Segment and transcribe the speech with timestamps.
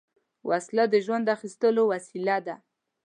[0.49, 2.55] وسله د ژوند اخیستو وسیله ده